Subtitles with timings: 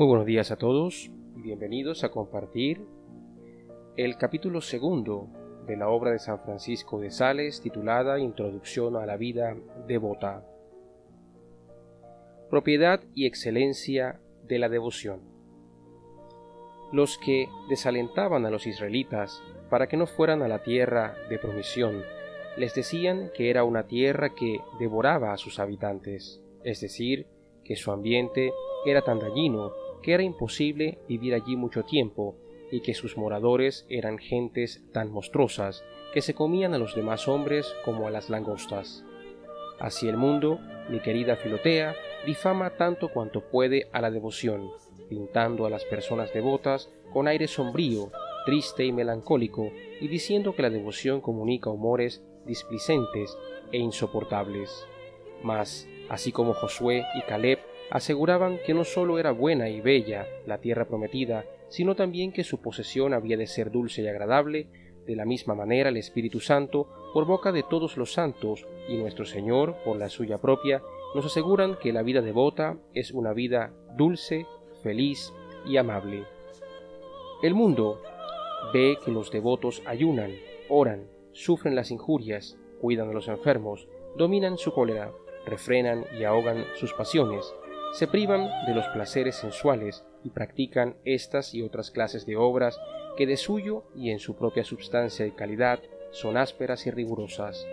[0.00, 2.80] Muy buenos días a todos y bienvenidos a compartir
[3.98, 5.28] el capítulo segundo
[5.66, 9.54] de la obra de San Francisco de Sales titulada Introducción a la vida
[9.86, 10.42] devota.
[12.48, 15.20] Propiedad y excelencia de la devoción.
[16.92, 22.04] Los que desalentaban a los israelitas para que no fueran a la tierra de promisión,
[22.56, 27.26] les decían que era una tierra que devoraba a sus habitantes, es decir,
[27.64, 28.50] que su ambiente
[28.86, 29.72] era tan dañino
[30.02, 32.36] que era imposible vivir allí mucho tiempo
[32.70, 37.74] y que sus moradores eran gentes tan monstruosas que se comían a los demás hombres
[37.84, 39.04] como a las langostas.
[39.78, 41.94] Así el mundo, mi querida Filotea,
[42.26, 44.70] difama tanto cuanto puede a la devoción,
[45.08, 48.10] pintando a las personas devotas con aire sombrío,
[48.44, 53.36] triste y melancólico, y diciendo que la devoción comunica humores displicentes
[53.72, 54.86] e insoportables.
[55.42, 57.58] Mas, así como Josué y Caleb
[57.90, 62.60] aseguraban que no sólo era buena y bella la tierra prometida, sino también que su
[62.60, 64.68] posesión había de ser dulce y agradable,
[65.06, 69.24] de la misma manera el Espíritu Santo, por boca de todos los santos, y nuestro
[69.24, 70.82] Señor, por la suya propia,
[71.14, 74.46] nos aseguran que la vida devota es una vida dulce,
[74.82, 75.32] feliz
[75.66, 76.24] y amable.
[77.42, 78.00] El mundo
[78.72, 80.32] ve que los devotos ayunan,
[80.68, 85.12] oran, sufren las injurias, cuidan a los enfermos, dominan su cólera,
[85.46, 87.52] refrenan y ahogan sus pasiones,
[87.92, 92.78] se privan de los placeres sensuales y practican estas y otras clases de obras
[93.16, 95.80] que de suyo y en su propia substancia y calidad
[96.12, 97.66] son ásperas y rigurosas.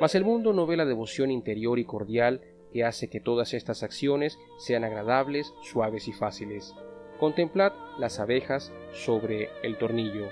[0.00, 2.40] Mas el mundo no ve la devoción interior y cordial
[2.72, 6.74] que hace que todas estas acciones sean agradables, suaves y fáciles.
[7.18, 10.28] Contemplad las abejas sobre el tornillo.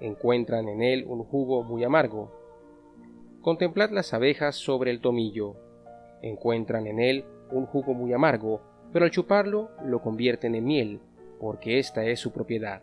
[0.00, 2.32] Encuentran en él un jugo muy amargo.
[3.42, 5.56] Contemplad las abejas sobre el tomillo.
[6.22, 11.00] Encuentran en él un jugo muy amargo, pero al chuparlo lo convierten en miel,
[11.38, 12.82] porque esta es su propiedad.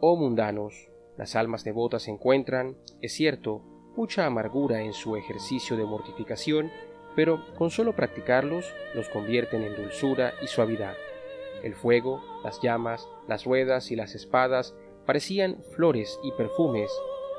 [0.00, 3.62] Oh mundanos, las almas devotas encuentran, es cierto,
[3.96, 6.70] mucha amargura en su ejercicio de mortificación,
[7.14, 10.94] pero con solo practicarlos los convierten en dulzura y suavidad.
[11.62, 16.90] El fuego, las llamas, las ruedas y las espadas parecían flores y perfumes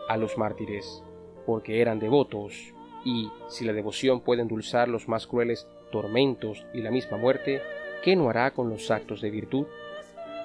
[0.09, 1.03] a los mártires,
[1.45, 2.73] porque eran devotos,
[3.07, 7.62] y si la devoción puede endulzar los más crueles tormentos y la misma muerte,
[8.03, 9.66] ¿qué no hará con los actos de virtud?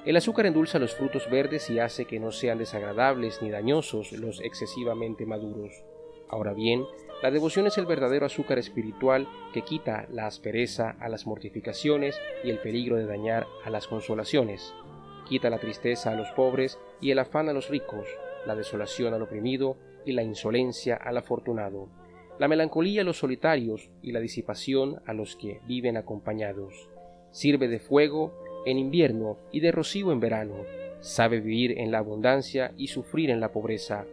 [0.05, 4.39] El azúcar endulza los frutos verdes y hace que no sean desagradables ni dañosos los
[4.39, 5.83] excesivamente maduros.
[6.29, 6.85] Ahora bien,
[7.21, 12.49] la devoción es el verdadero azúcar espiritual que quita la aspereza a las mortificaciones y
[12.49, 14.73] el peligro de dañar a las consolaciones.
[15.27, 18.07] Quita la tristeza a los pobres y el afán a los ricos,
[18.45, 19.75] la desolación al oprimido
[20.05, 21.89] y la insolencia al afortunado
[22.39, 26.89] la melancolía a los solitarios y la disipación a los que viven acompañados.
[27.31, 28.33] Sirve de fuego
[28.65, 30.55] en invierno y de rocío en verano.
[30.99, 34.05] Sabe vivir en la abundancia y sufrir en la pobreza.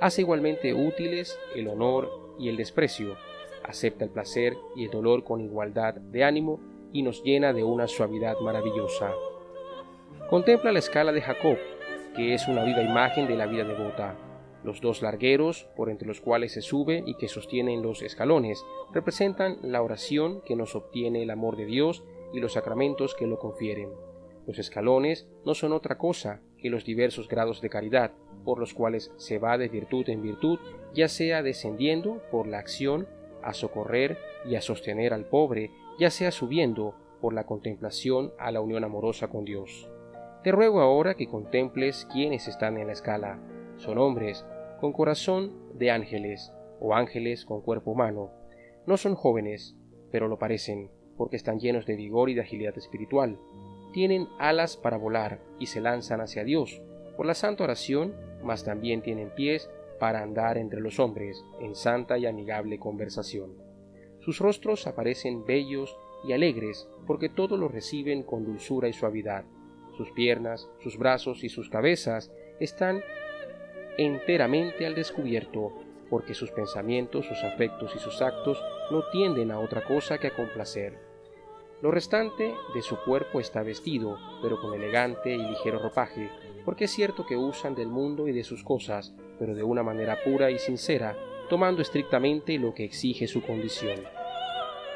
[0.00, 3.16] Hace igualmente útiles el honor y el desprecio.
[3.62, 6.60] Acepta el placer y el dolor con igualdad de ánimo
[6.92, 9.12] y nos llena de una suavidad maravillosa.
[10.28, 11.58] Contempla la escala de Jacob,
[12.16, 14.29] que es una viva imagen de la vida devota
[14.64, 19.58] los dos largueros por entre los cuales se sube y que sostienen los escalones representan
[19.62, 23.90] la oración que nos obtiene el amor de Dios y los sacramentos que lo confieren.
[24.46, 28.12] Los escalones no son otra cosa que los diversos grados de caridad
[28.44, 30.58] por los cuales se va de virtud en virtud,
[30.94, 33.06] ya sea descendiendo por la acción
[33.42, 38.60] a socorrer y a sostener al pobre, ya sea subiendo por la contemplación a la
[38.60, 39.88] unión amorosa con Dios.
[40.42, 43.38] Te ruego ahora que contemples quiénes están en la escala,
[43.80, 44.46] son hombres
[44.80, 48.30] con corazón de ángeles o ángeles con cuerpo humano.
[48.86, 49.76] No son jóvenes,
[50.10, 53.38] pero lo parecen, porque están llenos de vigor y de agilidad espiritual.
[53.92, 56.80] Tienen alas para volar y se lanzan hacia Dios
[57.16, 59.68] por la santa oración, mas también tienen pies
[59.98, 63.56] para andar entre los hombres en santa y amigable conversación.
[64.20, 69.44] Sus rostros aparecen bellos y alegres porque todo lo reciben con dulzura y suavidad.
[69.96, 73.02] Sus piernas, sus brazos y sus cabezas están
[74.00, 75.74] enteramente al descubierto,
[76.08, 78.58] porque sus pensamientos, sus afectos y sus actos
[78.90, 80.98] no tienden a otra cosa que a complacer.
[81.82, 86.30] Lo restante de su cuerpo está vestido, pero con elegante y ligero ropaje,
[86.64, 90.18] porque es cierto que usan del mundo y de sus cosas, pero de una manera
[90.24, 91.16] pura y sincera,
[91.50, 94.00] tomando estrictamente lo que exige su condición.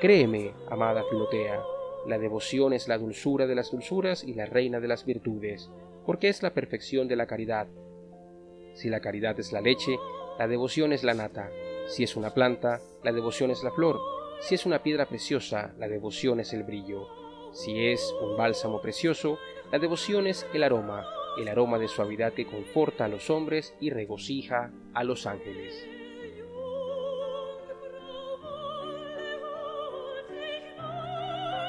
[0.00, 1.62] Créeme, amada Filotea,
[2.06, 5.70] la devoción es la dulzura de las dulzuras y la reina de las virtudes,
[6.06, 7.66] porque es la perfección de la caridad,
[8.74, 9.98] si la caridad es la leche,
[10.38, 11.50] la devoción es la nata.
[11.86, 14.00] Si es una planta, la devoción es la flor.
[14.40, 17.08] Si es una piedra preciosa, la devoción es el brillo.
[17.52, 19.38] Si es un bálsamo precioso,
[19.70, 21.06] la devoción es el aroma,
[21.38, 25.93] el aroma de suavidad que conforta a los hombres y regocija a los ángeles.